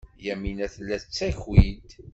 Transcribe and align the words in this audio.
Yamina 0.27 0.65
tella 0.73 0.95
tettaki-d. 1.03 1.89